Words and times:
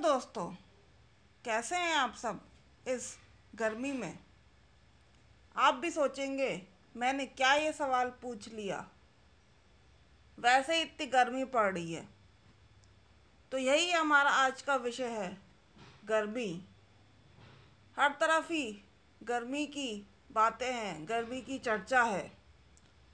दोस्तों, 0.00 0.46
कैसे 1.44 1.76
हैं 1.76 1.94
आप 1.94 2.14
सब 2.14 2.40
इस 2.88 3.18
गर्मी 3.54 3.92
में? 3.92 4.18
आप 5.56 5.74
भी 5.74 5.90
सोचेंगे, 5.90 6.66
मैंने 6.96 7.26
क्या 7.26 7.54
ये 7.54 7.72
सवाल 7.72 8.08
पूछ 8.10 8.48
लिया? 8.48 8.88
वैसे 10.38 10.76
ही 10.76 10.82
इतनी 10.82 11.06
गर्मी 11.06 11.44
पड़ 11.44 11.74
रही 11.74 11.92
है। 11.92 12.08
तो 13.52 13.58
यही 13.58 13.90
हमारा 13.90 14.30
आज 14.30 14.62
का 14.62 14.76
विषय 14.76 15.08
है, 15.08 15.38
गर्मी। 16.04 16.64
हर 17.98 18.10
तरफ़ 18.12 18.52
ही 18.52 18.84
गर्मी 19.22 19.66
की 19.66 20.06
बातें 20.32 20.74
हैं, 20.74 21.08
गर्मी 21.08 21.40
की 21.40 21.58
चर्चा 21.58 22.02
है। 22.02 22.32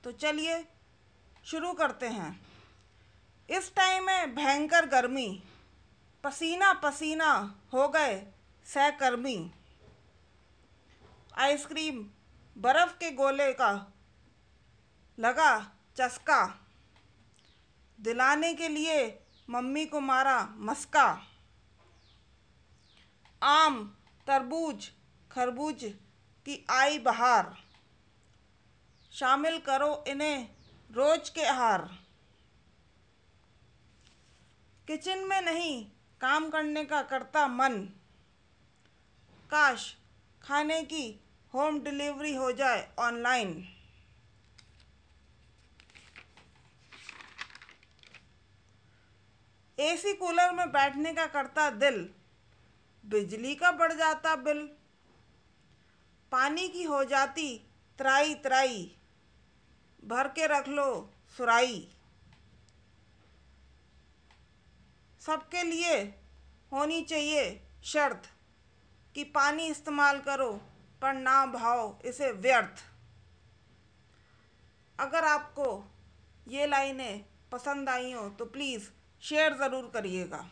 तो 0.05 0.13
चलिए 0.13 0.69
शुरू 1.45 1.73
करते 1.73 2.07
हैं। 2.07 2.47
इस 3.51 3.75
टाइम 3.75 4.05
में 4.05 4.35
भयंकर 4.35 4.87
गर्मी 4.87 5.43
पसीना 6.27 6.73
पसीना, 6.73 7.61
हो 7.73 7.89
गए 7.89 8.33
सहकर्मी। 8.65 9.53
आइसक्रीम 11.39 12.11
बर्फ़ 12.59 12.93
के 12.93 13.11
गोले 13.11 13.53
का 13.53 13.93
लगा 15.19 15.77
चस्का। 15.97 16.69
दिलाने 18.01 18.55
के 18.55 18.69
लिए 18.69 19.27
मम्मी 19.51 19.87
को 19.87 20.01
मारा 20.01 20.47
मस्का। 20.47 21.27
आम, 23.43 23.97
तरबूज, 24.27 24.91
खरबूज 25.33 25.85
की 26.47 26.67
आई 26.71 26.99
बहार। 26.99 27.57
शामिल 29.13 29.59
करो 29.59 30.05
इन्हें 30.09 30.49
रोज 30.91 31.29
के 31.29 31.43
आहार। 31.43 31.83
किचन 34.87 35.19
में 35.19 35.41
नहीं 35.41 35.93
काम 36.21 36.51
करने 36.51 36.85
का 36.85 37.03
करता 37.03 37.47
मन। 37.47 37.79
काश 39.51 39.97
खाने 40.43 40.83
की 40.83 41.21
होम 41.55 41.81
डिलीवरी 41.81 42.35
हो 42.35 42.53
जाए 42.53 42.89
ऑनलाइन 42.99 43.69
एसी 49.79 50.13
कूलर 50.13 50.53
में 50.53 50.73
बैठने 50.73 51.13
का 51.13 51.27
करता 51.27 51.71
दिल। 51.71 52.09
बिजली 53.05 53.55
का 53.55 53.73
बढ़ 53.73 53.93
जाता 53.93 54.37
बिल। 54.37 54.63
पानी 56.33 56.69
की 56.69 56.83
हो 56.83 57.05
जाती 57.05 57.59
त्राई 57.99 58.35
त्राई 58.35 58.97
भर 60.05 60.29
के 60.29 60.47
रख 60.47 60.69
लो 60.69 60.89
सुराई। 61.37 61.96
सबके 65.27 65.63
लिए 65.63 66.01
होनी 66.73 67.01
चाहिए 67.03 67.45
शर्त 67.85 68.29
कि 69.17 69.25
पानी 69.27 69.67
इस्तेमाल 69.67 70.19
करो, 70.21 70.51
पर 71.03 71.15
ना 71.15 71.45
भाओ 71.49 71.99
इसे 72.05 72.31
व्यर्थ। 72.35 72.85
अगर 74.99 75.25
आपको 75.25 75.69
ये 76.47 76.67
लाइनें 76.67 77.25
पसंद 77.53 77.89
आई 77.89 78.13
हो 78.13 78.29
तो 78.31 78.45
प्लीज़ 78.47 78.89
शेयर 79.23 79.57
ज़रूर 79.59 79.91
करिएगा। 79.95 80.45